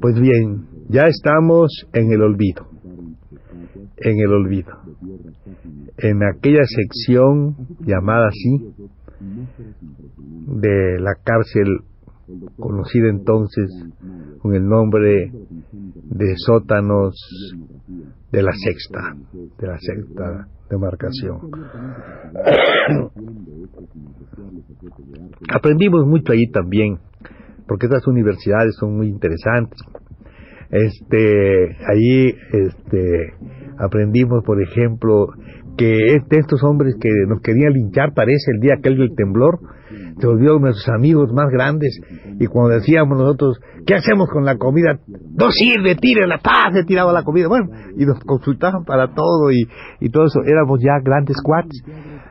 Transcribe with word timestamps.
Pues 0.00 0.20
bien, 0.20 0.66
ya 0.88 1.02
estamos 1.02 1.86
en 1.92 2.12
el 2.12 2.22
olvido. 2.22 2.66
En 3.96 4.18
el 4.18 4.32
olvido. 4.32 4.72
En 5.98 6.22
aquella 6.22 6.64
sección 6.64 7.56
llamada 7.80 8.28
así 8.28 8.74
de 10.46 11.00
la 11.00 11.14
cárcel 11.22 11.80
conocida 12.58 13.08
entonces 13.08 13.70
con 14.40 14.54
el 14.54 14.66
nombre 14.66 15.32
de 15.72 16.34
sótanos 16.36 17.14
de 18.32 18.42
la 18.42 18.52
sexta, 18.52 19.16
de 19.58 19.66
la 19.66 19.78
sexta 19.78 20.48
demarcación. 20.68 21.38
Aprendimos 25.48 26.06
mucho 26.06 26.32
allí 26.32 26.50
también, 26.50 26.98
porque 27.66 27.86
estas 27.86 28.06
universidades 28.06 28.76
son 28.78 28.96
muy 28.96 29.08
interesantes. 29.08 29.78
Este, 30.70 31.76
allí, 31.86 32.34
este, 32.52 33.34
aprendimos, 33.78 34.42
por 34.44 34.60
ejemplo, 34.60 35.28
que 35.76 36.16
estos 36.30 36.62
hombres 36.64 36.96
que 37.00 37.10
nos 37.28 37.40
querían 37.40 37.72
linchar, 37.72 38.14
parece 38.14 38.52
el 38.54 38.60
día 38.60 38.74
aquel 38.78 38.96
del 38.96 39.14
temblor, 39.14 39.60
se 40.18 40.26
volvió 40.26 40.58
nuestros 40.58 40.88
amigos 40.88 41.30
más 41.32 41.50
grandes 41.50 42.00
y 42.40 42.46
cuando 42.46 42.74
decíamos 42.74 43.18
nosotros, 43.18 43.60
¿qué 43.86 43.94
hacemos 43.94 44.28
con 44.30 44.44
la 44.44 44.56
comida? 44.56 44.98
No 45.06 45.50
sirve, 45.50 45.94
tire 45.96 46.26
la 46.26 46.38
paz, 46.38 46.72
se 46.72 46.84
tiraba 46.84 47.12
la 47.12 47.22
comida. 47.22 47.48
Bueno, 47.48 47.66
y 47.96 48.06
nos 48.06 48.18
consultaban 48.20 48.84
para 48.84 49.08
todo 49.14 49.52
y, 49.52 49.68
y 50.00 50.08
todo 50.08 50.24
eso. 50.24 50.40
Éramos 50.44 50.80
ya 50.80 50.98
grandes 51.02 51.36
cuates. 51.42 51.82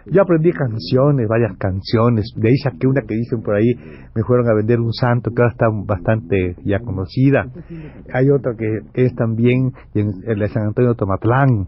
Yo 0.07 0.21
aprendí 0.21 0.51
canciones, 0.51 1.27
varias 1.27 1.57
canciones. 1.57 2.25
De 2.35 2.49
ahí 2.49 2.57
saqué 2.57 2.87
una 2.87 3.01
que 3.01 3.15
dicen 3.15 3.41
por 3.41 3.55
ahí, 3.55 3.73
me 4.13 4.23
fueron 4.23 4.47
a 4.49 4.53
vender 4.53 4.79
un 4.79 4.93
santo, 4.93 5.31
que 5.31 5.41
ahora 5.41 5.51
está 5.51 5.67
bastante 5.85 6.55
ya 6.63 6.79
conocida. 6.79 7.45
Hay 8.13 8.29
otra 8.29 8.53
que 8.55 9.03
es 9.03 9.15
también 9.15 9.71
en 9.93 10.09
el 10.25 10.47
San 10.49 10.67
Antonio 10.67 10.93
Tomatlán 10.93 11.67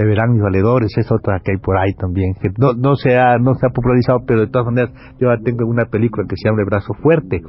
de 0.00 0.06
verán 0.06 0.32
mis 0.32 0.40
valedores, 0.40 0.90
es 0.96 1.12
otra 1.12 1.40
que 1.44 1.52
hay 1.52 1.58
por 1.58 1.76
ahí 1.76 1.92
también, 1.92 2.32
que 2.40 2.48
no, 2.56 2.72
no, 2.72 2.96
se 2.96 3.18
ha, 3.18 3.36
no 3.36 3.54
se 3.54 3.68
popularizado, 3.68 4.20
pero 4.26 4.40
de 4.40 4.46
todas 4.46 4.64
maneras 4.66 4.90
yo 5.18 5.28
tengo 5.44 5.66
una 5.66 5.84
película 5.84 6.26
que 6.26 6.36
se 6.36 6.48
llama 6.48 6.62
El 6.62 6.66
Brazo 6.66 6.94
Fuerte, 7.02 7.42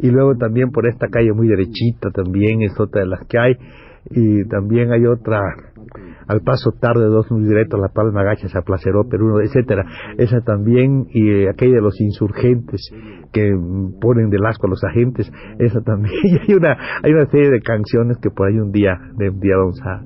y 0.00 0.10
luego 0.10 0.34
también 0.36 0.72
por 0.72 0.88
esta 0.88 1.06
calle 1.06 1.32
muy 1.32 1.46
derechita 1.46 2.10
también 2.10 2.62
es 2.62 2.72
otra 2.80 3.02
de 3.02 3.06
las 3.06 3.20
que 3.28 3.38
hay, 3.38 3.52
y 4.10 4.44
también 4.48 4.90
hay 4.90 5.06
otra 5.06 5.38
al 6.26 6.40
paso 6.40 6.72
tarde 6.72 7.04
dos 7.06 7.30
muy 7.30 7.44
directos 7.44 7.80
la 7.80 7.88
palma 7.88 8.22
gacha 8.22 8.48
se 8.48 8.58
aplaceró 8.58 9.08
Perú 9.08 9.40
etcétera 9.40 9.84
esa 10.18 10.40
también 10.40 11.06
y 11.10 11.46
aquella 11.46 11.76
de 11.76 11.82
los 11.82 12.00
insurgentes 12.00 12.92
que 13.32 13.52
ponen 14.00 14.30
de 14.30 14.38
asco 14.46 14.66
a 14.66 14.70
los 14.70 14.84
agentes 14.84 15.30
esa 15.58 15.80
también 15.80 16.14
y 16.24 16.38
hay 16.38 16.56
una 16.56 16.76
hay 17.02 17.12
una 17.12 17.26
serie 17.26 17.50
de 17.50 17.60
canciones 17.60 18.18
que 18.18 18.30
por 18.30 18.48
ahí 18.48 18.58
un 18.58 18.72
día 18.72 18.98
de 19.16 19.30
un 19.30 19.40
día 19.40 19.56
vamos 19.56 19.80
a 19.82 20.02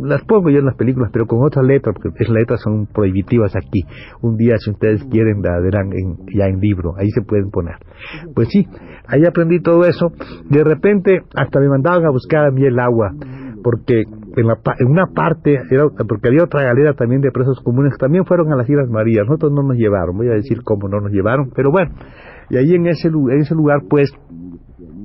las 0.00 0.24
pongo 0.24 0.50
yo 0.50 0.58
en 0.58 0.64
las 0.64 0.76
películas, 0.76 1.10
pero 1.12 1.26
con 1.26 1.44
otras 1.44 1.64
letras, 1.64 1.94
porque 1.94 2.22
esas 2.22 2.34
letras 2.34 2.60
son 2.62 2.86
prohibitivas 2.86 3.54
aquí. 3.54 3.84
Un 4.22 4.36
día, 4.36 4.56
si 4.58 4.70
ustedes 4.70 5.04
quieren, 5.04 5.42
la 5.42 5.60
verán 5.60 5.92
en, 5.92 6.16
ya 6.34 6.46
en 6.46 6.60
libro, 6.60 6.94
ahí 6.96 7.10
se 7.10 7.22
pueden 7.22 7.50
poner. 7.50 7.76
Pues 8.34 8.48
sí, 8.48 8.66
ahí 9.06 9.24
aprendí 9.26 9.60
todo 9.60 9.84
eso. 9.84 10.12
De 10.48 10.64
repente, 10.64 11.20
hasta 11.34 11.60
me 11.60 11.68
mandaban 11.68 12.04
a 12.06 12.10
buscar 12.10 12.46
a 12.46 12.50
mí 12.50 12.64
el 12.64 12.78
agua, 12.78 13.12
porque 13.62 14.04
en, 14.36 14.46
la, 14.46 14.58
en 14.78 14.86
una 14.88 15.06
parte, 15.14 15.58
era, 15.70 15.84
porque 16.08 16.28
había 16.28 16.44
otra 16.44 16.62
galera 16.62 16.94
también 16.94 17.20
de 17.20 17.30
presos 17.30 17.60
comunes 17.62 17.96
también 17.98 18.24
fueron 18.24 18.52
a 18.52 18.56
las 18.56 18.68
Islas 18.68 18.88
Marías. 18.88 19.26
Nosotros 19.26 19.52
no 19.52 19.62
nos 19.62 19.76
llevaron, 19.76 20.16
voy 20.16 20.28
a 20.28 20.34
decir 20.34 20.62
cómo 20.62 20.88
no 20.88 21.00
nos 21.00 21.12
llevaron, 21.12 21.50
pero 21.54 21.70
bueno, 21.70 21.92
y 22.50 22.56
ahí 22.56 22.74
en 22.74 22.86
ese, 22.86 23.08
en 23.08 23.40
ese 23.40 23.54
lugar, 23.54 23.80
pues, 23.88 24.12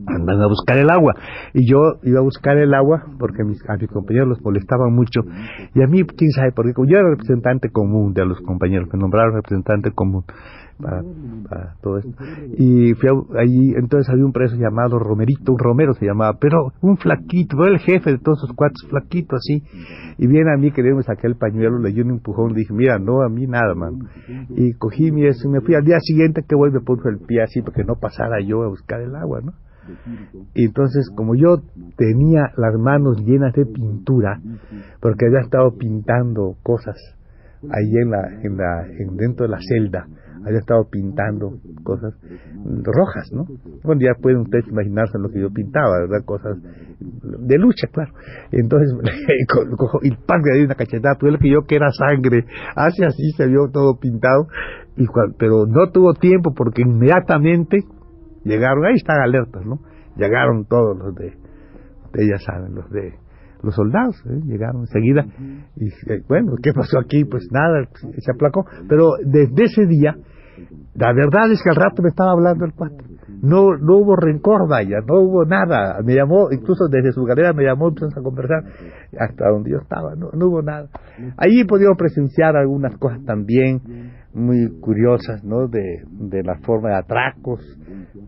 andan 0.07 0.41
a 0.41 0.47
buscar 0.47 0.77
el 0.77 0.89
agua. 0.89 1.13
Y 1.53 1.69
yo 1.69 1.77
iba 2.03 2.19
a 2.19 2.23
buscar 2.23 2.57
el 2.57 2.73
agua 2.73 3.03
porque 3.19 3.43
mis, 3.43 3.59
a 3.69 3.75
mis 3.77 3.89
compañeros 3.89 4.29
los 4.29 4.41
molestaban 4.41 4.93
mucho. 4.93 5.21
Y 5.73 5.83
a 5.83 5.87
mí, 5.87 6.03
quién 6.03 6.31
sabe, 6.31 6.51
porque 6.55 6.71
yo 6.87 6.97
era 6.97 7.09
representante 7.09 7.69
común 7.69 8.13
de 8.13 8.25
los 8.25 8.39
compañeros, 8.41 8.87
me 8.91 8.99
nombraron 8.99 9.35
representante 9.35 9.91
común 9.91 10.23
para, 10.81 11.75
todo 11.81 11.97
esto. 11.97 12.11
Y 12.57 12.93
fui 12.93 13.09
allí, 13.39 13.73
entonces 13.75 14.09
había 14.09 14.25
un 14.25 14.31
preso 14.31 14.55
llamado 14.55 14.99
Romerito, 14.99 15.53
un 15.53 15.59
Romero 15.59 15.93
se 15.93 16.05
llamaba, 16.05 16.37
pero 16.39 16.73
un 16.81 16.97
flaquito, 16.97 17.63
era 17.63 17.73
el 17.73 17.79
jefe 17.79 18.11
de 18.11 18.17
todos 18.19 18.43
esos 18.43 18.55
cuatro, 18.55 18.87
flaquito 18.89 19.35
así. 19.35 19.63
Y 20.17 20.27
viene 20.27 20.51
a 20.53 20.57
mí 20.57 20.71
que 20.71 20.81
me 20.83 21.03
saqué 21.03 21.27
el 21.27 21.35
pañuelo, 21.35 21.79
le 21.79 21.91
dio 21.91 22.03
un 22.03 22.11
empujón, 22.11 22.53
le 22.53 22.59
dije, 22.59 22.73
mira, 22.73 22.97
no, 22.99 23.21
a 23.21 23.29
mí 23.29 23.45
nada, 23.47 23.73
mano. 23.75 23.99
Y 24.49 24.73
cogí 24.73 25.11
mi 25.11 25.25
eso 25.25 25.47
y 25.47 25.51
me 25.51 25.61
fui 25.61 25.75
al 25.75 25.83
día 25.83 25.99
siguiente 25.99 26.43
que 26.47 26.55
vuelve, 26.55 26.79
puso 26.81 27.09
el 27.09 27.19
pie 27.19 27.43
así 27.43 27.61
porque 27.61 27.83
no 27.83 27.95
pasara 27.95 28.41
yo 28.41 28.63
a 28.63 28.67
buscar 28.67 29.01
el 29.01 29.15
agua, 29.15 29.41
¿no? 29.41 29.53
Y 30.53 30.65
entonces, 30.65 31.09
como 31.15 31.35
yo 31.35 31.61
tenía 31.95 32.51
las 32.57 32.75
manos 32.75 33.23
llenas 33.23 33.53
de 33.53 33.65
pintura, 33.65 34.41
porque 34.99 35.27
había 35.27 35.39
estado 35.39 35.77
pintando 35.77 36.55
cosas 36.61 36.95
ahí 37.63 37.91
en 38.01 38.11
la, 38.11 38.27
en 38.43 38.57
la, 38.57 38.85
en 38.99 39.17
dentro 39.17 39.45
de 39.45 39.51
la 39.51 39.59
celda, 39.61 40.07
había 40.45 40.59
estado 40.59 40.87
pintando 40.89 41.59
cosas 41.83 42.13
rojas, 42.83 43.29
¿no? 43.33 43.45
Bueno, 43.83 44.01
ya 44.01 44.13
pueden 44.21 44.41
ustedes 44.41 44.67
imaginarse 44.67 45.17
lo 45.19 45.29
que 45.29 45.41
yo 45.41 45.51
pintaba, 45.51 45.99
¿verdad? 46.01 46.25
Cosas 46.25 46.57
de 46.99 47.57
lucha, 47.57 47.87
claro. 47.91 48.13
Entonces, 48.51 48.93
y 50.03 50.11
pan 50.25 50.41
de 50.41 50.63
una 50.63 50.75
cachetada, 50.75 51.15
tuve 51.15 51.31
lo 51.31 51.39
que 51.39 51.49
yo 51.49 51.65
que 51.67 51.75
era 51.75 51.91
sangre, 51.91 52.45
hace 52.75 53.05
así 53.05 53.31
se 53.35 53.47
vio 53.47 53.69
todo 53.71 53.99
pintado, 53.99 54.47
y 54.95 55.05
pero 55.37 55.65
no 55.65 55.91
tuvo 55.91 56.13
tiempo 56.13 56.53
porque 56.55 56.83
inmediatamente 56.83 57.79
llegaron, 58.43 58.85
ahí 58.85 58.95
están 58.95 59.19
alertas, 59.21 59.65
¿no? 59.65 59.79
Llegaron 60.15 60.65
todos 60.65 60.97
los 60.97 61.15
de, 61.15 61.33
ustedes 62.05 62.29
ya 62.29 62.37
saben, 62.39 62.73
los 62.73 62.89
de 62.89 63.13
los 63.63 63.75
soldados, 63.75 64.15
¿eh? 64.25 64.39
llegaron 64.45 64.81
enseguida 64.81 65.25
y 65.75 65.87
eh, 65.87 66.23
bueno, 66.27 66.53
¿qué 66.61 66.73
pasó 66.73 66.99
aquí? 66.99 67.25
Pues 67.25 67.47
nada, 67.51 67.87
se 67.93 68.31
aplacó, 68.31 68.65
pero 68.87 69.13
desde 69.23 69.63
ese 69.63 69.85
día, 69.85 70.15
la 70.95 71.13
verdad 71.13 71.51
es 71.51 71.61
que 71.61 71.69
al 71.69 71.75
rato 71.75 72.01
me 72.01 72.09
estaba 72.09 72.31
hablando 72.31 72.65
el 72.65 72.73
cuate, 72.73 73.03
no, 73.41 73.77
no 73.77 73.97
hubo 73.97 74.15
rencor, 74.15 74.67
vaya, 74.67 74.97
no 75.07 75.19
hubo 75.21 75.45
nada, 75.45 75.99
me 76.03 76.15
llamó, 76.15 76.47
incluso 76.51 76.87
desde 76.89 77.11
su 77.11 77.23
galera 77.23 77.53
me 77.53 77.63
llamó, 77.63 77.89
empezamos 77.89 78.17
a 78.17 78.21
conversar, 78.21 78.63
hasta 79.19 79.49
donde 79.49 79.71
yo 79.71 79.77
estaba, 79.77 80.15
no, 80.15 80.29
no 80.33 80.47
hubo 80.47 80.61
nada. 80.61 80.87
Allí 81.37 81.61
he 81.61 81.65
podido 81.65 81.93
presenciar 81.95 82.55
algunas 82.55 82.97
cosas 82.97 83.23
también, 83.25 84.11
muy 84.33 84.79
curiosas, 84.79 85.43
¿no? 85.43 85.67
De, 85.67 86.03
de 86.09 86.43
la 86.43 86.57
forma 86.59 86.89
de 86.89 86.95
atracos 86.95 87.61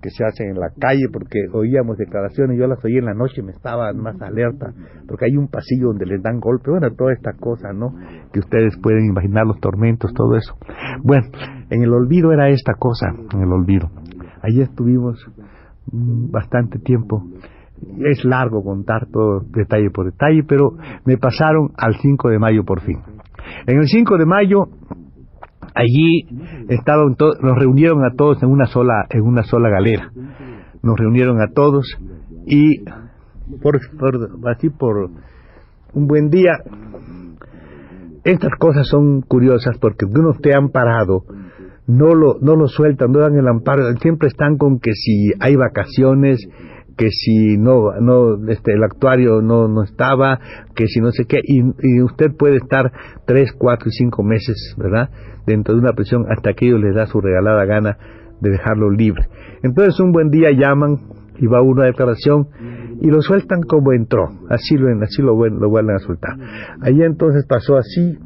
que 0.01 0.09
se 0.09 0.23
hacen 0.23 0.49
en 0.49 0.59
la 0.59 0.69
calle, 0.79 1.07
porque 1.11 1.47
oíamos 1.53 1.97
declaraciones, 1.97 2.57
yo 2.57 2.67
las 2.67 2.83
oí 2.83 2.97
en 2.97 3.05
la 3.05 3.13
noche, 3.13 3.41
me 3.41 3.51
estaba 3.51 3.91
más 3.93 4.21
alerta, 4.21 4.73
porque 5.07 5.25
hay 5.25 5.37
un 5.37 5.47
pasillo 5.47 5.87
donde 5.87 6.05
les 6.05 6.21
dan 6.21 6.39
golpe, 6.39 6.71
bueno, 6.71 6.91
toda 6.95 7.13
esta 7.13 7.33
cosa, 7.33 7.73
¿no? 7.73 7.93
Que 8.31 8.39
ustedes 8.39 8.77
pueden 8.81 9.05
imaginar 9.05 9.45
los 9.45 9.59
tormentos, 9.59 10.13
todo 10.13 10.35
eso. 10.35 10.55
Bueno, 11.03 11.27
en 11.69 11.83
el 11.83 11.93
olvido 11.93 12.31
era 12.31 12.49
esta 12.49 12.73
cosa, 12.73 13.07
en 13.33 13.41
el 13.41 13.51
olvido. 13.51 13.89
Allí 14.41 14.61
estuvimos 14.61 15.25
mm, 15.91 16.31
bastante 16.31 16.79
tiempo. 16.79 17.23
Es 17.99 18.25
largo 18.25 18.63
contar 18.63 19.07
todo 19.11 19.41
detalle 19.51 19.89
por 19.89 20.05
detalle, 20.05 20.43
pero 20.47 20.71
me 21.05 21.17
pasaron 21.17 21.71
al 21.77 21.95
5 21.95 22.29
de 22.29 22.39
mayo 22.39 22.63
por 22.65 22.81
fin. 22.81 22.99
En 23.67 23.77
el 23.77 23.87
5 23.87 24.17
de 24.17 24.25
mayo 24.25 24.67
allí 25.79 26.27
estaban 26.69 27.15
nos 27.41 27.57
reunieron 27.57 28.03
a 28.03 28.15
todos 28.15 28.41
en 28.43 28.49
una 28.49 28.65
sola 28.65 29.05
en 29.09 29.21
una 29.21 29.43
sola 29.43 29.69
galera. 29.69 30.11
Nos 30.81 30.97
reunieron 30.97 31.41
a 31.41 31.51
todos 31.53 31.97
y 32.45 32.83
por, 33.61 33.79
así 34.47 34.69
por 34.69 35.09
un 35.93 36.07
buen 36.07 36.29
día 36.29 36.51
estas 38.23 38.51
cosas 38.59 38.87
son 38.87 39.21
curiosas 39.21 39.77
porque 39.79 40.05
unos 40.05 40.39
te 40.39 40.53
han 40.53 40.69
parado 40.69 41.23
no 41.87 42.13
lo 42.13 42.39
no 42.39 42.55
lo 42.55 42.67
sueltan 42.67 43.11
no 43.11 43.19
dan 43.19 43.35
el 43.35 43.47
amparo 43.47 43.83
siempre 44.01 44.27
están 44.27 44.57
con 44.57 44.79
que 44.79 44.91
si 44.93 45.31
hay 45.39 45.55
vacaciones 45.55 46.47
que 46.99 47.11
si 47.11 47.57
no, 47.57 47.93
no, 48.01 48.35
este, 48.49 48.73
el 48.73 48.83
actuario 48.83 49.41
no, 49.41 49.69
no 49.69 49.83
estaba, 49.83 50.37
que 50.75 50.87
si 50.87 50.99
no 50.99 51.11
sé 51.11 51.23
qué, 51.23 51.39
y, 51.41 52.01
usted 52.01 52.35
puede 52.37 52.57
estar 52.57 52.91
tres, 53.25 53.53
cuatro 53.57 53.87
y 53.87 53.91
cinco 53.93 54.21
meses, 54.21 54.75
¿verdad? 54.77 55.09
Dentro 55.47 55.73
de 55.73 55.79
una 55.79 55.93
prisión 55.93 56.25
hasta 56.29 56.51
que 56.51 56.67
ellos 56.67 56.81
les 56.81 56.93
da 56.93 57.05
su 57.05 57.21
regalada 57.21 57.63
gana 57.63 57.97
de 58.41 58.49
dejarlo 58.49 58.91
libre. 58.91 59.29
Entonces 59.63 59.97
un 60.01 60.11
buen 60.11 60.29
día 60.29 60.51
llaman 60.51 60.97
y 61.37 61.47
va 61.47 61.61
una 61.61 61.85
declaración 61.85 62.49
y 62.99 63.09
lo 63.09 63.21
sueltan 63.21 63.61
como 63.61 63.93
entró, 63.93 64.27
así 64.49 64.75
lo, 64.75 64.89
así 65.01 65.21
lo, 65.21 65.37
lo 65.47 65.69
vuelven 65.69 65.95
a 65.95 65.99
soltar. 65.99 66.35
Allí 66.81 67.01
entonces 67.01 67.45
pasó 67.47 67.77
así, 67.77 68.17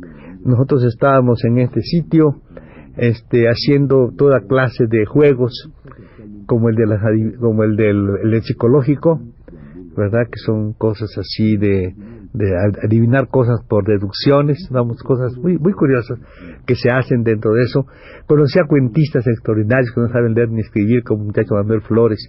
nosotros 0.44 0.84
estábamos 0.84 1.46
en 1.46 1.60
este 1.60 1.82
sitio, 1.82 2.42
este, 2.98 3.46
haciendo 3.46 4.10
toda 4.18 4.40
clase 4.48 4.88
de 4.88 5.06
juegos, 5.06 5.70
como 6.54 6.70
el, 6.70 6.76
de 6.76 6.86
las, 6.86 7.02
como 7.40 7.64
el 7.64 7.76
del 7.76 8.10
el 8.32 8.42
psicológico, 8.44 9.20
¿verdad? 9.98 10.28
Que 10.32 10.38
son 10.46 10.74
cosas 10.74 11.10
así 11.18 11.58
de, 11.58 11.96
de 12.32 12.56
adivinar 12.84 13.28
cosas 13.28 13.66
por 13.68 13.88
deducciones, 13.88 14.70
vamos, 14.70 15.02
cosas 15.02 15.36
muy, 15.36 15.58
muy 15.58 15.74
curiosas 15.74 16.20
que 16.68 16.76
se 16.76 16.92
hacen 16.92 17.24
dentro 17.24 17.54
de 17.54 17.64
eso. 17.64 17.88
Conocí 18.28 18.60
a 18.60 18.68
cuentistas 18.68 19.26
extraordinarios 19.26 19.92
que 19.96 20.02
no 20.02 20.10
saben 20.10 20.36
leer 20.36 20.52
ni 20.52 20.60
escribir, 20.60 21.02
como 21.04 21.22
un 21.22 21.28
muchacho 21.28 21.56
Manuel 21.56 21.82
Flores, 21.82 22.20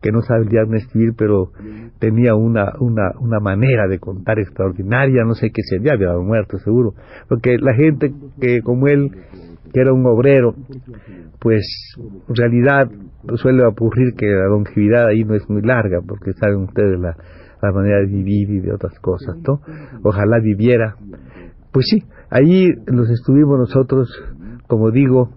que 0.00 0.12
no 0.12 0.20
leer 0.50 0.68
ni 0.68 0.78
escribir, 0.78 1.14
pero 1.16 1.52
tenía 1.98 2.34
una, 2.34 2.72
una, 2.80 3.12
una 3.20 3.40
manera 3.40 3.86
de 3.86 3.98
contar 3.98 4.38
extraordinaria, 4.38 5.24
no 5.24 5.34
sé 5.34 5.50
qué 5.50 5.62
sería, 5.62 5.92
había 5.92 6.12
muerto 6.18 6.58
seguro, 6.58 6.94
porque 7.28 7.56
la 7.58 7.74
gente 7.74 8.12
que 8.40 8.62
como 8.62 8.88
él, 8.88 9.10
que 9.72 9.80
era 9.80 9.92
un 9.92 10.06
obrero, 10.06 10.54
pues 11.38 11.62
en 12.28 12.34
realidad 12.34 12.90
suele 13.36 13.64
ocurrir 13.66 14.14
que 14.16 14.26
la 14.26 14.46
longevidad 14.46 15.06
ahí 15.08 15.24
no 15.24 15.34
es 15.34 15.48
muy 15.50 15.62
larga, 15.62 16.00
porque 16.06 16.32
saben 16.32 16.62
ustedes 16.62 16.98
la, 16.98 17.16
la 17.62 17.72
manera 17.72 17.98
de 18.00 18.06
vivir 18.06 18.50
y 18.50 18.60
de 18.60 18.72
otras 18.72 18.98
cosas, 19.00 19.36
¿no? 19.46 19.60
Ojalá 20.02 20.38
viviera. 20.40 20.96
Pues 21.72 21.86
sí, 21.90 22.02
ahí 22.30 22.70
nos 22.90 23.10
estuvimos 23.10 23.58
nosotros, 23.58 24.08
como 24.66 24.90
digo, 24.90 25.30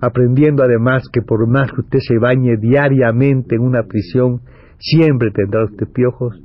aprendiendo 0.00 0.62
además 0.62 1.08
que 1.12 1.22
por 1.22 1.46
más 1.48 1.70
que 1.72 1.80
usted 1.80 1.98
se 2.00 2.18
bañe 2.18 2.56
diariamente 2.56 3.56
en 3.56 3.62
una 3.62 3.82
prisión, 3.84 4.40
siempre 4.78 5.30
tendrá 5.30 5.64
usted 5.64 5.86
piojos 5.92 6.40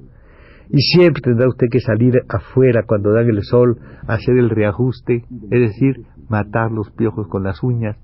y 0.69 0.81
siempre 0.81 1.21
tendrá 1.21 1.47
usted 1.47 1.67
que 1.71 1.79
salir 1.79 2.23
afuera 2.29 2.83
cuando 2.85 3.11
dan 3.11 3.29
el 3.29 3.43
sol 3.43 3.77
hacer 4.07 4.37
el 4.37 4.49
reajuste, 4.49 5.25
es 5.51 5.61
decir, 5.61 6.05
matar 6.29 6.71
los 6.71 6.89
piojos 6.91 7.27
con 7.27 7.43
las 7.43 7.61
uñas, 7.61 7.97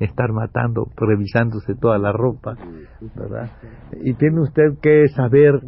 estar 0.00 0.32
matando, 0.32 0.88
revisándose 0.96 1.74
toda 1.74 1.98
la 1.98 2.12
ropa, 2.12 2.56
¿verdad? 3.16 3.50
Y 4.02 4.14
tiene 4.14 4.40
usted 4.40 4.78
que 4.82 5.08
saber 5.08 5.60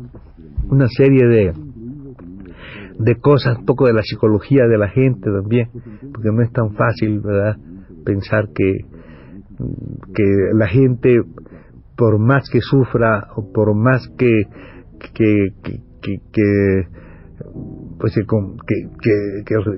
una 0.68 0.88
serie 0.88 1.26
de 1.26 1.52
de 2.98 3.16
cosas, 3.16 3.58
un 3.58 3.64
poco 3.64 3.86
de 3.86 3.94
la 3.94 4.02
psicología 4.02 4.66
de 4.66 4.78
la 4.78 4.88
gente 4.88 5.30
también, 5.30 5.68
porque 6.12 6.30
no 6.30 6.42
es 6.42 6.52
tan 6.52 6.74
fácil, 6.74 7.20
¿verdad? 7.20 7.56
Pensar 8.04 8.48
que 8.54 8.84
que 10.14 10.24
la 10.54 10.68
gente 10.68 11.22
por 11.96 12.18
más 12.18 12.48
que 12.50 12.60
sufra 12.60 13.28
o 13.36 13.52
por 13.52 13.74
más 13.74 14.08
que 14.16 14.44
que, 15.14 15.48
que, 15.62 16.18
que, 16.32 16.86
pues 17.98 18.14
que, 18.14 18.22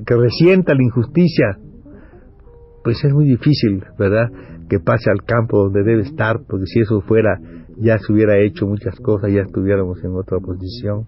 que, 0.06 0.16
resienta 0.16 0.74
la 0.74 0.82
injusticia 0.82 1.58
pues 2.82 3.02
es 3.04 3.12
muy 3.12 3.24
difícil 3.26 3.82
verdad 3.98 4.30
que 4.68 4.78
pase 4.80 5.10
al 5.10 5.22
campo 5.24 5.64
donde 5.64 5.82
debe 5.82 6.02
estar 6.02 6.40
porque 6.46 6.66
si 6.66 6.80
eso 6.80 7.00
fuera 7.02 7.38
ya 7.76 7.98
se 7.98 8.12
hubiera 8.12 8.38
hecho 8.38 8.66
muchas 8.66 8.96
cosas 9.00 9.32
ya 9.32 9.42
estuviéramos 9.42 10.02
en 10.04 10.12
otra 10.12 10.38
posición. 10.38 11.06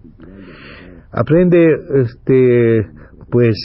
Aprende 1.11 1.75
este 2.01 2.87
pues 3.29 3.55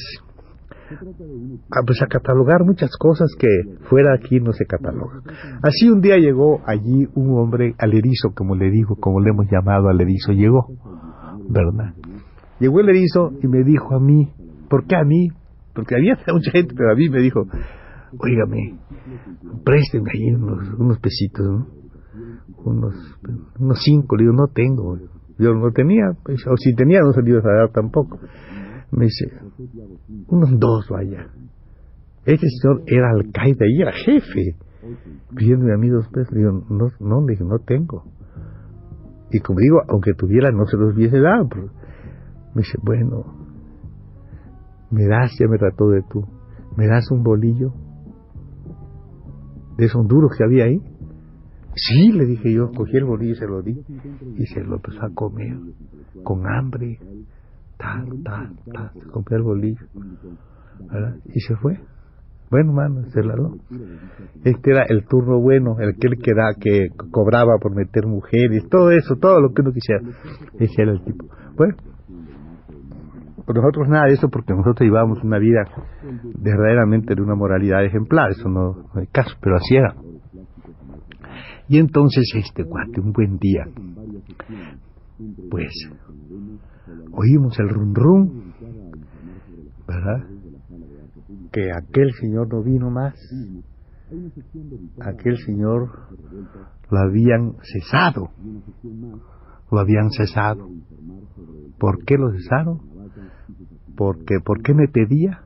a, 1.70 1.82
pues 1.84 2.02
a 2.02 2.06
catalogar 2.06 2.64
muchas 2.64 2.90
cosas 2.98 3.30
que 3.38 3.48
fuera 3.88 4.14
aquí 4.14 4.40
no 4.40 4.52
se 4.52 4.64
catalogan. 4.66 5.22
Así 5.62 5.88
un 5.90 6.00
día 6.00 6.16
llegó 6.16 6.60
allí 6.66 7.06
un 7.14 7.38
hombre 7.38 7.74
al 7.78 7.92
erizo, 7.94 8.32
como 8.34 8.54
le 8.54 8.70
digo, 8.70 8.96
como 8.96 9.20
le 9.20 9.30
hemos 9.30 9.46
llamado 9.50 9.88
al 9.88 10.00
erizo, 10.00 10.32
llegó, 10.32 10.68
¿verdad? 11.48 11.94
Llegó 12.60 12.80
el 12.80 12.88
erizo 12.90 13.32
y 13.42 13.48
me 13.48 13.64
dijo 13.64 13.94
a 13.94 14.00
mí, 14.00 14.32
¿por 14.68 14.86
qué 14.86 14.96
a 14.96 15.04
mí? 15.04 15.28
Porque 15.74 15.96
había 15.96 16.16
mucha 16.32 16.50
gente, 16.50 16.74
pero 16.76 16.92
a 16.92 16.94
mí 16.94 17.08
me 17.08 17.20
dijo, 17.20 17.46
oígame, 18.18 18.78
présteme 19.64 20.10
ahí 20.12 20.34
unos, 20.34 20.74
unos 20.78 20.98
pesitos, 20.98 21.46
¿no? 21.46 21.66
Unos, 22.64 22.94
unos 23.58 23.82
cinco, 23.82 24.16
le 24.16 24.24
digo, 24.24 24.34
no 24.34 24.46
tengo. 24.46 24.96
Yo 25.38 25.54
no 25.54 25.72
tenía, 25.72 26.12
pues, 26.22 26.46
o 26.46 26.56
si 26.56 26.74
tenía 26.74 27.00
no 27.00 27.12
se 27.12 27.20
a 27.20 27.52
dar 27.52 27.72
tampoco. 27.72 28.20
Me 28.92 29.06
dice, 29.06 29.32
unos 30.28 30.50
dos, 30.58 30.86
vaya. 30.90 31.30
Este 32.26 32.46
señor 32.48 32.82
era 32.86 33.10
alcaide 33.10 33.66
y 33.70 33.80
era 33.80 33.92
jefe. 33.92 34.56
Pidiéndome 35.34 35.74
a 35.74 35.78
mí 35.78 35.88
dos 35.88 36.06
pesos, 36.08 36.34
digo, 36.34 36.50
no, 36.68 36.90
no, 37.00 37.26
dije, 37.26 37.42
no 37.42 37.58
tengo. 37.58 38.04
Y 39.30 39.40
como 39.40 39.60
digo, 39.60 39.80
aunque 39.88 40.12
tuviera, 40.12 40.50
no 40.50 40.66
se 40.66 40.76
los 40.76 40.94
hubiese 40.94 41.18
dado. 41.20 41.48
me 42.54 42.62
dice, 42.62 42.78
bueno, 42.82 43.24
me 44.90 45.06
das, 45.06 45.32
ya 45.40 45.48
me 45.48 45.56
trató 45.56 45.88
de 45.88 46.02
tú, 46.02 46.26
me 46.76 46.86
das 46.86 47.10
un 47.10 47.22
bolillo 47.22 47.72
de 49.78 49.86
esos 49.86 50.06
duros 50.06 50.32
que 50.36 50.44
había 50.44 50.64
ahí. 50.64 50.80
Sí, 51.74 52.12
le 52.12 52.26
dije 52.26 52.52
yo, 52.52 52.70
cogí 52.72 52.98
el 52.98 53.04
bolillo 53.04 53.32
y 53.32 53.36
se 53.36 53.46
lo 53.46 53.62
di, 53.62 53.82
y 54.36 54.46
se 54.46 54.62
lo 54.62 54.76
empezó 54.76 55.02
a 55.02 55.14
comer, 55.14 55.56
con 56.22 56.46
hambre, 56.46 56.98
tal, 57.82 58.22
tal, 58.22 58.56
tal, 58.72 58.90
se 58.92 59.10
compró 59.10 59.36
el 59.36 59.42
bolillo, 59.42 59.86
¿verdad? 60.90 61.16
Y 61.26 61.40
se 61.40 61.56
fue. 61.56 61.80
Bueno, 62.50 62.72
mano, 62.72 63.02
se 63.06 63.22
la 63.22 63.34
dio. 63.34 63.56
Este 64.44 64.72
era 64.72 64.84
el 64.88 65.06
turno 65.06 65.40
bueno, 65.40 65.76
el 65.80 65.96
que 65.96 66.08
él 66.08 66.18
que, 66.18 66.32
que 66.60 66.88
cobraba 67.10 67.56
por 67.60 67.74
meter 67.74 68.06
mujeres, 68.06 68.68
todo 68.70 68.90
eso, 68.90 69.16
todo 69.16 69.40
lo 69.40 69.52
que 69.52 69.62
uno 69.62 69.72
quisiera. 69.72 70.02
Ese 70.58 70.82
era 70.82 70.92
el 70.92 71.02
tipo. 71.02 71.26
Bueno, 71.56 71.76
por 73.46 73.56
nosotros 73.56 73.88
nada 73.88 74.06
de 74.06 74.14
eso 74.14 74.28
porque 74.28 74.52
nosotros 74.52 74.86
llevábamos 74.86 75.22
una 75.24 75.38
vida 75.38 75.64
verdaderamente 76.38 77.14
de 77.14 77.22
una 77.22 77.34
moralidad 77.34 77.84
ejemplar, 77.84 78.30
eso 78.30 78.48
no, 78.48 78.74
no 78.94 79.00
hay 79.00 79.06
caso, 79.06 79.34
pero 79.40 79.56
así 79.56 79.74
era. 79.74 79.94
Y 81.68 81.78
entonces 81.78 82.30
este 82.34 82.64
cuate, 82.64 83.00
un 83.00 83.12
buen 83.12 83.38
día, 83.38 83.64
pues 85.50 85.72
oímos 87.22 87.58
el 87.58 87.68
rum 87.68 87.94
rum, 87.94 88.52
¿verdad? 89.86 90.26
Que 91.52 91.70
aquel 91.72 92.12
señor 92.20 92.48
no 92.52 92.62
vino 92.62 92.90
más, 92.90 93.14
aquel 95.00 95.36
señor 95.38 95.88
lo 96.90 96.98
habían 96.98 97.54
cesado, 97.62 98.30
lo 99.70 99.78
habían 99.78 100.10
cesado. 100.10 100.68
¿Por 101.78 102.04
qué 102.04 102.16
lo 102.16 102.30
cesaron? 102.32 102.80
Porque, 103.96 104.36
¿por 104.44 104.62
qué 104.62 104.74
me 104.74 104.88
pedía? 104.88 105.42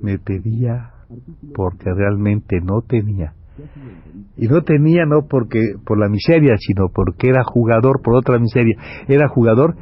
Me 0.00 0.18
pedía 0.18 0.92
porque 1.54 1.92
realmente 1.94 2.60
no 2.60 2.82
tenía. 2.82 3.34
Y 4.36 4.48
no 4.48 4.62
tenía 4.62 5.06
no 5.06 5.26
porque 5.28 5.60
por 5.84 5.98
la 5.98 6.08
miseria, 6.08 6.56
sino 6.58 6.88
porque 6.94 7.28
era 7.28 7.42
jugador 7.44 8.02
por 8.02 8.14
otra 8.14 8.38
miseria. 8.38 8.76
Era 9.08 9.28
jugador 9.28 9.76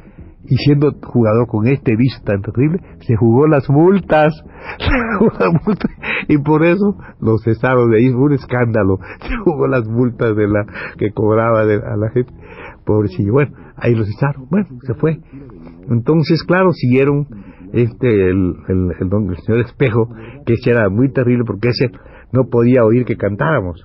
y 0.46 0.56
siendo 0.56 0.92
jugador 1.02 1.46
con 1.46 1.66
este 1.66 1.96
vicio 1.96 2.22
tan 2.24 2.42
terrible, 2.42 2.80
se 3.00 3.16
jugó 3.16 3.46
las 3.46 3.68
multas, 3.70 4.34
y 6.28 6.38
por 6.38 6.64
eso 6.64 6.96
lo 7.20 7.38
cesaron 7.38 7.90
de 7.90 7.98
ahí, 7.98 8.10
fue 8.12 8.22
un 8.22 8.32
escándalo, 8.32 8.98
se 9.20 9.36
jugó 9.44 9.66
las 9.66 9.86
multas 9.88 10.36
de 10.36 10.48
la 10.48 10.66
que 10.98 11.10
cobraba 11.12 11.62
a 11.62 11.96
la 11.96 12.10
gente, 12.10 12.32
pobrecillo, 12.84 13.32
bueno, 13.32 13.56
ahí 13.76 13.94
lo 13.94 14.04
cesaron, 14.04 14.46
bueno, 14.50 14.66
se 14.82 14.94
fue. 14.94 15.18
Entonces, 15.90 16.42
claro, 16.44 16.72
siguieron 16.72 17.26
este 17.72 18.28
el, 18.28 18.56
el, 18.68 18.92
el, 19.00 19.30
el 19.30 19.36
señor 19.44 19.60
Espejo, 19.62 20.08
que 20.46 20.54
ese 20.54 20.70
era 20.70 20.88
muy 20.88 21.10
terrible 21.12 21.44
porque 21.44 21.68
ese 21.68 21.90
no 22.32 22.44
podía 22.44 22.84
oír 22.84 23.04
que 23.04 23.16
cantáramos, 23.16 23.82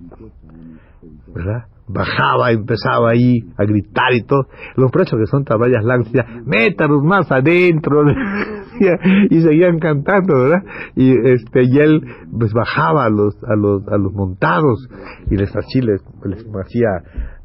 ¿verdad? 1.33 1.65
Bajaba, 1.89 2.51
empezaba 2.51 3.09
ahí 3.11 3.39
a 3.57 3.65
gritar 3.65 4.13
y 4.13 4.23
todo. 4.23 4.47
Los 4.75 4.91
presos 4.91 5.19
que 5.19 5.25
son 5.25 5.43
taballas 5.43 5.83
largas 5.83 6.11
decían, 6.11 6.43
métanos 6.45 7.03
más 7.03 7.31
adentro. 7.31 8.03
y 9.29 9.41
seguían 9.41 9.79
cantando, 9.79 10.35
¿verdad? 10.35 10.63
Y 10.95 11.11
este 11.11 11.63
y 11.63 11.79
él 11.79 12.01
pues 12.37 12.53
bajaba 12.53 13.05
a 13.05 13.09
los 13.09 13.35
a 13.43 13.55
los 13.55 13.85
a 13.87 13.97
los 13.97 14.13
montados 14.13 14.87
y 15.29 15.35
les 15.35 15.53
así 15.53 15.81
les, 15.81 16.01
les 16.23 16.45
hacía 16.45 16.87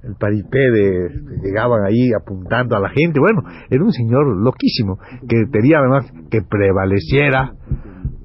el 0.05 0.15
paripé 0.15 0.71
de 0.71 1.09
llegaban 1.43 1.85
ahí 1.85 2.13
apuntando 2.13 2.77
a 2.77 2.81
la 2.81 2.91
gente. 2.91 3.19
Bueno, 3.19 3.43
era 3.69 3.83
un 3.83 3.93
señor 3.93 4.27
loquísimo 4.37 4.99
que 5.29 5.47
tenía 5.51 5.79
además 5.79 6.13
que 6.31 6.43
prevaleciera, 6.43 7.55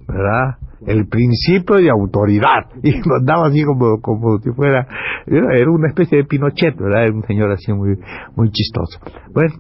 ¿verdad? 0.08 0.58
El 0.90 1.08
principio 1.08 1.76
de 1.78 1.90
autoridad. 1.90 2.66
Y 2.84 2.92
nos 2.92 3.24
daba 3.24 3.48
así 3.48 3.64
como, 3.64 4.02
como 4.02 4.40
si 4.40 4.52
fuera, 4.52 4.88
era 5.28 5.72
una 5.72 5.90
especie 5.90 6.20
de 6.20 6.24
Pinochet, 6.24 6.76
¿verdad? 6.78 7.04
Era 7.04 7.14
un 7.14 7.24
señor 7.24 7.52
así 7.52 7.72
muy, 7.72 7.98
muy 8.36 8.50
chistoso. 8.52 9.00
Bueno, 9.34 9.54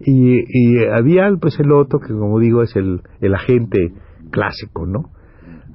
y, 0.00 0.40
y 0.48 0.84
había 0.86 1.30
pues 1.40 1.58
el 1.60 1.72
otro 1.72 2.00
que 2.00 2.14
como 2.14 2.38
digo 2.38 2.62
es 2.62 2.74
el, 2.76 3.02
el 3.20 3.34
agente 3.34 3.92
clásico, 4.30 4.86
¿no? 4.86 5.10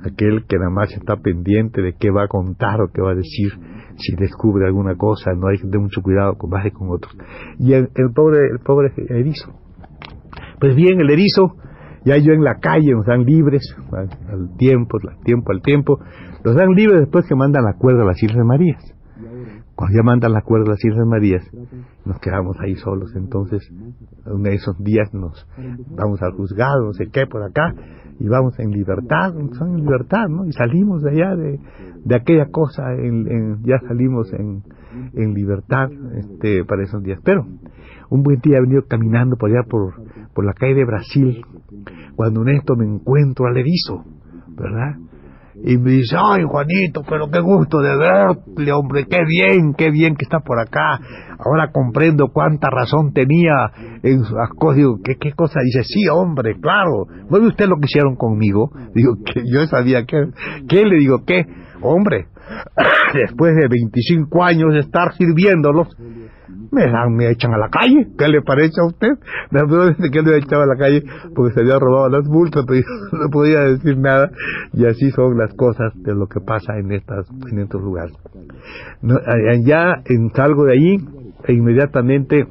Aquel 0.03 0.45
que 0.47 0.57
nada 0.57 0.71
más 0.71 0.91
está 0.93 1.17
pendiente 1.17 1.81
de 1.81 1.93
qué 1.93 2.09
va 2.11 2.23
a 2.23 2.27
contar 2.27 2.81
o 2.81 2.91
qué 2.91 3.01
va 3.01 3.11
a 3.11 3.15
decir 3.15 3.51
si 3.97 4.15
descubre 4.15 4.65
alguna 4.65 4.95
cosa, 4.95 5.31
no 5.33 5.47
hay 5.47 5.57
que 5.57 5.63
tener 5.63 5.79
mucho 5.79 6.01
cuidado 6.01 6.35
con 6.37 6.49
más 6.49 6.65
con 6.73 6.89
otros. 6.89 7.15
Y 7.59 7.73
el, 7.73 7.89
pobre, 8.13 8.39
el 8.51 8.59
pobre 8.59 8.91
erizo. 9.09 9.53
Pues 10.59 10.75
bien, 10.75 10.99
el 10.99 11.09
erizo, 11.09 11.55
ya 12.05 12.17
yo 12.17 12.33
en 12.33 12.43
la 12.43 12.59
calle 12.59 12.93
nos 12.93 13.05
dan 13.05 13.25
libres, 13.25 13.75
al, 13.91 14.55
tiempo, 14.57 14.97
al 14.97 15.23
tiempo, 15.23 15.51
al 15.51 15.61
tiempo, 15.61 15.99
los 16.43 16.55
dan 16.55 16.69
libres 16.69 17.01
después 17.01 17.25
que 17.27 17.35
mandan 17.35 17.63
la 17.63 17.73
cuerda 17.73 18.03
a 18.03 18.05
las 18.05 18.21
Islas 18.21 18.45
Marías. 18.45 18.95
Cuando 19.75 19.97
ya 19.97 20.03
mandan 20.03 20.31
la 20.31 20.41
cuerda 20.41 20.67
a 20.67 20.69
las 20.71 20.85
Islas 20.85 21.05
Marías, 21.05 21.43
nos 22.05 22.19
quedamos 22.19 22.57
ahí 22.61 22.75
solos. 22.75 23.13
Entonces, 23.15 23.69
uno 24.25 24.43
de 24.43 24.55
esos 24.55 24.77
días 24.81 25.13
nos 25.13 25.45
vamos 25.97 26.21
al 26.21 26.31
juzgado, 26.33 26.85
no 26.85 26.93
sé 26.93 27.09
qué, 27.11 27.25
por 27.27 27.43
acá, 27.43 27.73
y 28.19 28.27
vamos 28.27 28.57
en 28.59 28.71
libertad, 28.71 29.33
son 29.53 29.71
en 29.71 29.81
libertad, 29.81 30.29
¿no? 30.29 30.45
Y 30.45 30.53
salimos 30.53 31.01
de 31.01 31.11
allá 31.11 31.35
de, 31.35 31.59
de 32.05 32.15
aquella 32.15 32.45
cosa, 32.51 32.93
en, 32.93 33.63
ya 33.63 33.79
salimos 33.87 34.31
en, 34.31 34.63
en 35.13 35.33
libertad 35.33 35.89
este, 36.17 36.63
para 36.63 36.83
esos 36.83 37.03
días. 37.03 37.19
Pero 37.23 37.45
un 38.09 38.23
buen 38.23 38.39
día 38.39 38.57
he 38.57 38.61
venido 38.61 38.83
caminando 38.87 39.35
por 39.35 39.49
allá 39.49 39.67
por, 39.67 39.93
por 40.33 40.45
la 40.45 40.53
calle 40.53 40.75
de 40.75 40.85
Brasil, 40.85 41.41
cuando 42.15 42.41
en 42.41 42.49
esto 42.55 42.75
me 42.75 42.85
encuentro 42.85 43.47
al 43.47 43.57
erizo, 43.57 44.03
¿verdad? 44.49 44.95
y 45.63 45.77
me 45.77 45.91
dice, 45.91 46.15
ay 46.19 46.43
Juanito, 46.43 47.01
pero 47.07 47.29
qué 47.31 47.39
gusto 47.39 47.79
de 47.79 47.95
verle, 47.95 48.71
hombre, 48.73 49.05
qué 49.09 49.19
bien, 49.25 49.73
qué 49.73 49.89
bien 49.89 50.15
que 50.15 50.23
está 50.23 50.39
por 50.39 50.59
acá. 50.59 50.99
Ahora 51.39 51.71
comprendo 51.71 52.27
cuánta 52.33 52.69
razón 52.69 53.13
tenía 53.13 53.71
en 54.03 54.23
sus. 54.23 54.37
Digo, 54.75 54.99
¿qué, 55.03 55.15
¿qué 55.15 55.31
cosa? 55.31 55.61
Dice, 55.63 55.83
sí, 55.83 56.07
hombre, 56.09 56.59
claro. 56.59 57.05
¿No 57.29 57.39
ve 57.39 57.47
usted 57.47 57.67
lo 57.67 57.77
que 57.77 57.85
hicieron 57.85 58.15
conmigo? 58.15 58.71
Digo, 58.93 59.15
que 59.25 59.41
yo 59.51 59.65
sabía 59.67 60.05
que... 60.05 60.17
¿Qué? 60.67 60.85
Le 60.85 60.97
digo, 60.97 61.23
¿qué? 61.25 61.45
Hombre, 61.81 62.27
después 63.13 63.55
de 63.55 63.67
25 63.67 64.43
años 64.43 64.73
de 64.73 64.79
estar 64.79 65.13
sirviéndolos, 65.13 65.87
me, 66.75 67.09
me 67.09 67.31
echan 67.31 67.53
a 67.53 67.57
la 67.57 67.69
calle. 67.69 68.07
¿Qué 68.17 68.27
le 68.27 68.41
parece 68.41 68.81
a 68.81 68.85
usted? 68.85 69.13
Me 69.51 69.61
de 69.61 70.11
que 70.11 70.21
me 70.21 70.37
echaba 70.37 70.63
a 70.63 70.67
la 70.67 70.75
calle 70.75 71.03
porque 71.33 71.53
se 71.53 71.61
había 71.61 71.79
robado 71.79 72.09
las 72.09 72.27
multas, 72.27 72.65
pero 72.67 72.79
yo 72.79 73.17
no 73.23 73.29
podía 73.29 73.61
decir 73.61 73.97
nada. 73.97 74.29
Y 74.73 74.85
así 74.85 75.11
son 75.11 75.37
las 75.37 75.53
cosas 75.53 75.93
de 75.95 76.13
lo 76.13 76.27
que 76.27 76.39
pasa 76.41 76.77
en, 76.77 76.91
estas, 76.91 77.27
en 77.51 77.59
estos 77.59 77.81
lugares. 77.81 78.13
No, 79.01 79.15
ya 79.63 80.01
en, 80.05 80.31
salgo 80.33 80.65
de 80.65 80.73
allí 80.73 80.97
e 81.45 81.53
inmediatamente 81.53 82.47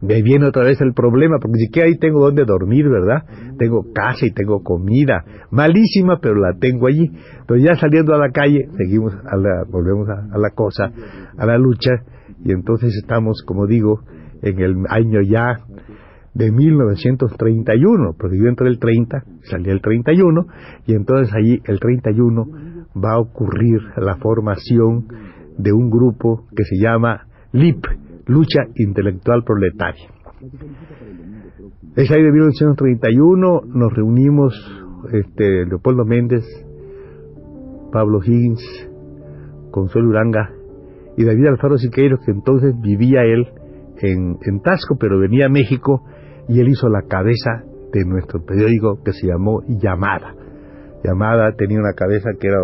me 0.00 0.22
viene 0.22 0.46
otra 0.46 0.62
vez 0.62 0.80
el 0.80 0.92
problema, 0.92 1.38
porque 1.40 1.58
si 1.58 1.70
que 1.70 1.82
ahí 1.82 1.98
tengo 1.98 2.20
donde 2.20 2.44
dormir, 2.44 2.88
¿verdad? 2.88 3.24
Tengo 3.58 3.92
casa 3.92 4.26
y 4.26 4.30
tengo 4.30 4.62
comida, 4.62 5.24
malísima, 5.50 6.18
pero 6.20 6.36
la 6.36 6.52
tengo 6.58 6.86
allí. 6.86 7.10
Entonces 7.40 7.66
ya 7.66 7.76
saliendo 7.76 8.14
a 8.14 8.18
la 8.18 8.30
calle, 8.30 8.68
seguimos 8.76 9.12
a 9.14 9.36
la, 9.36 9.64
volvemos 9.68 10.08
a 10.08 10.38
la 10.38 10.50
cosa, 10.50 10.92
a 11.36 11.46
la 11.46 11.58
lucha, 11.58 11.90
y 12.44 12.52
entonces 12.52 12.94
estamos, 12.96 13.42
como 13.44 13.66
digo, 13.66 14.00
en 14.42 14.60
el 14.60 14.76
año 14.88 15.20
ya 15.22 15.60
de 16.34 16.52
1931, 16.52 18.14
porque 18.18 18.38
yo 18.38 18.48
entré 18.48 18.68
el 18.68 18.78
30, 18.78 19.24
salí 19.42 19.70
el 19.70 19.80
31, 19.80 20.46
y 20.86 20.94
entonces 20.94 21.34
allí 21.34 21.60
el 21.64 21.80
31 21.80 22.46
va 22.96 23.14
a 23.14 23.18
ocurrir 23.18 23.80
la 23.96 24.16
formación 24.16 25.06
de 25.58 25.72
un 25.72 25.90
grupo 25.90 26.46
que 26.56 26.64
se 26.64 26.76
llama 26.80 27.26
LIP, 27.52 27.84
Lucha 28.26 28.60
Intelectual 28.76 29.42
Proletaria. 29.42 30.10
Es 31.96 32.10
ahí 32.10 32.22
de 32.22 32.30
1931, 32.30 33.62
nos 33.66 33.92
reunimos 33.92 34.54
este, 35.12 35.66
Leopoldo 35.66 36.04
Méndez, 36.04 36.44
Pablo 37.90 38.20
Higgins, 38.22 38.88
Consuelo 39.72 40.10
Uranga 40.10 40.57
y 41.18 41.24
David 41.24 41.48
Alfaro 41.48 41.76
Siqueiros, 41.78 42.20
que 42.24 42.30
entonces 42.30 42.80
vivía 42.80 43.24
él 43.24 43.48
en, 44.00 44.38
en 44.40 44.60
Tasco, 44.60 44.96
pero 45.00 45.18
venía 45.18 45.46
a 45.46 45.48
México 45.48 46.04
y 46.46 46.60
él 46.60 46.68
hizo 46.68 46.88
la 46.88 47.02
cabeza 47.02 47.64
de 47.92 48.04
nuestro 48.04 48.44
periódico 48.44 49.02
que 49.04 49.12
se 49.12 49.26
llamó 49.26 49.62
Llamada. 49.66 50.32
Llamada 51.02 51.56
tenía 51.56 51.80
una 51.80 51.94
cabeza 51.94 52.30
que 52.38 52.46
era 52.46 52.58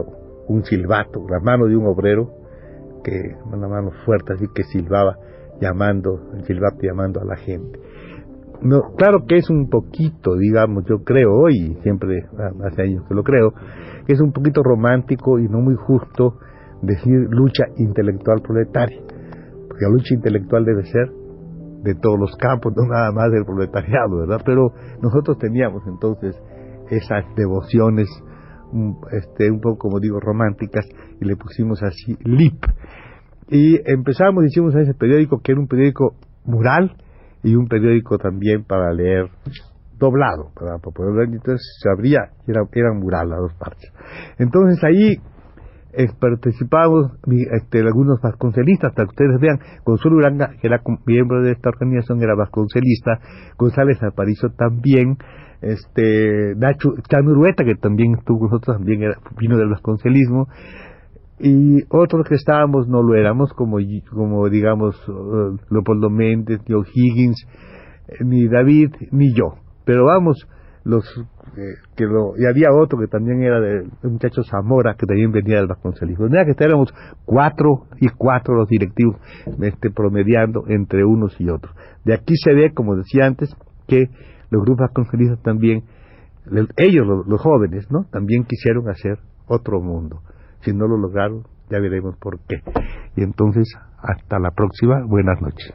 un 0.47 0.63
silbato, 0.63 1.27
la 1.29 1.41
mano 1.41 1.67
de 1.67 1.77
un 1.77 1.85
obrero, 1.85 2.31
que 3.03 3.35
una 3.45 3.67
mano 3.67 3.91
fuerte 4.05 4.35
así 4.35 4.47
que 4.55 4.63
silbaba, 4.63 5.17
llamando, 5.61 6.31
el 6.37 6.45
silbato 6.45 6.79
llamando 6.81 7.21
a 7.21 7.25
la 7.25 7.37
gente. 7.37 7.81
No, 8.63 8.95
claro 8.97 9.25
que 9.27 9.37
es 9.37 9.51
un 9.51 9.69
poquito, 9.69 10.37
digamos, 10.37 10.85
yo 10.89 11.03
creo 11.03 11.33
hoy, 11.33 11.77
siempre 11.83 12.25
hace 12.65 12.83
años 12.83 13.05
que 13.09 13.15
lo 13.15 13.25
creo, 13.25 13.53
que 14.07 14.13
es 14.13 14.21
un 14.21 14.31
poquito 14.31 14.63
romántico 14.63 15.41
y 15.41 15.49
no 15.49 15.59
muy 15.59 15.75
justo 15.75 16.39
decir 16.87 17.27
lucha 17.31 17.65
intelectual 17.77 18.41
proletaria, 18.43 19.01
porque 19.69 19.85
la 19.85 19.91
lucha 19.91 20.15
intelectual 20.15 20.65
debe 20.65 20.85
ser 20.85 21.11
de 21.83 21.95
todos 21.95 22.19
los 22.19 22.35
campos, 22.37 22.73
no 22.77 22.87
nada 22.89 23.13
más 23.13 23.31
del 23.31 23.45
proletariado, 23.45 24.21
¿verdad? 24.21 24.41
Pero 24.45 24.73
nosotros 25.03 25.39
teníamos 25.39 25.83
entonces 25.87 26.35
esas 26.91 27.25
devociones, 27.37 28.09
este, 29.13 29.51
un 29.51 29.61
poco 29.61 29.79
como 29.79 30.01
digo, 30.01 30.19
románticas, 30.19 30.87
y 31.21 31.25
le 31.27 31.37
pusimos 31.37 31.83
así 31.83 32.17
LIP. 32.25 32.65
Y 33.51 33.79
empezamos, 33.85 34.45
hicimos 34.45 34.75
ese 34.75 34.95
periódico 34.95 35.41
que 35.43 35.53
era 35.53 35.61
un 35.61 35.69
periódico 35.69 36.15
mural 36.45 36.97
y 37.43 37.55
un 37.55 37.69
periódico 37.69 38.17
también 38.17 38.65
para 38.65 38.91
leer 38.93 39.29
doblado, 39.99 40.51
para 40.55 40.79
poder 40.79 41.15
ver, 41.15 41.35
entonces 41.35 41.61
se 41.81 41.89
abría, 41.91 42.31
era, 42.47 42.63
era 42.73 42.93
mural 42.95 43.29
las 43.29 43.41
dos 43.41 43.55
partes. 43.55 43.93
Entonces 44.39 44.83
ahí 44.83 45.17
participamos 46.19 47.13
este, 47.53 47.81
algunos 47.81 48.21
vasconcelistas, 48.21 48.93
para 48.95 49.07
que 49.07 49.11
ustedes 49.11 49.41
vean, 49.41 49.59
Consuelo 49.85 50.19
Uranga, 50.19 50.51
que 50.61 50.67
era 50.67 50.81
miembro 51.07 51.43
de 51.43 51.53
esta 51.53 51.71
organización, 51.71 52.23
era 52.23 52.35
vasconcelista, 52.35 53.21
González 53.57 54.03
Aparicio 54.03 54.51
también, 54.51 55.17
este, 55.61 56.55
Nacho 56.57 56.95
Chanurueta, 57.09 57.65
que 57.65 57.75
también 57.77 58.15
estuvo 58.19 58.41
con 58.41 58.51
nosotros, 58.51 58.77
también 58.77 59.03
era, 59.03 59.19
vino 59.39 59.57
del 59.57 59.71
vasconcelismo, 59.71 60.49
y 61.39 61.83
otros 61.89 62.27
que 62.29 62.37
estábamos 62.37 62.89
no 62.89 63.03
lo 63.03 63.15
éramos, 63.17 63.53
como, 63.53 63.79
como 64.11 64.49
digamos, 64.49 64.97
uh, 65.09 65.57
Leopoldo 65.71 66.09
Méndez, 66.09 66.61
ni 66.69 66.75
O'Higgins, 66.75 67.47
ni 68.21 68.47
David, 68.47 68.91
ni 69.11 69.35
yo. 69.35 69.55
Pero 69.85 70.05
vamos, 70.07 70.47
los 70.85 71.05
eh, 71.57 71.75
que 71.97 72.05
lo, 72.05 72.35
y 72.37 72.47
había 72.47 72.69
otro 72.73 72.99
que 72.99 73.07
también 73.07 73.43
era 73.43 73.59
de 73.61 73.83
un 74.03 74.13
muchacho 74.13 74.43
Zamora 74.43 74.95
que 74.99 75.07
también 75.07 75.33
venía 75.33 75.57
del 75.57 75.67
Vasconcelismo. 75.67 76.29
De 76.29 76.45
que 76.45 76.65
éramos 76.65 76.93
cuatro 77.25 77.87
y 78.01 78.09
cuatro 78.09 78.55
los 78.55 78.69
directivos 78.69 79.17
este, 79.61 79.91
promediando 79.91 80.65
entre 80.69 81.05
unos 81.05 81.41
y 81.41 81.49
otros. 81.49 81.75
De 82.05 82.15
aquí 82.15 82.35
se 82.37 82.53
ve, 82.53 82.73
como 82.75 82.97
decía 82.97 83.27
antes, 83.27 83.55
que 83.87 84.09
los 84.51 84.63
grupos 84.63 84.89
vasconcelistas 84.89 85.43
también, 85.43 85.85
ellos 86.77 87.07
los, 87.27 87.41
jóvenes, 87.41 87.91
¿no? 87.91 88.05
También 88.11 88.45
quisieron 88.45 88.89
hacer 88.89 89.19
otro 89.47 89.81
mundo. 89.81 90.21
Si 90.61 90.73
no 90.73 90.87
lo 90.87 90.99
lograron, 90.99 91.45
ya 91.71 91.79
veremos 91.79 92.17
por 92.19 92.41
qué. 92.47 92.57
Y 93.17 93.23
entonces, 93.23 93.67
hasta 93.99 94.39
la 94.39 94.51
próxima. 94.51 95.03
Buenas 95.07 95.41
noches. 95.41 95.75